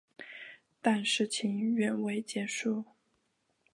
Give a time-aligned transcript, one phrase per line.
[0.81, 2.83] 但事情远未结束。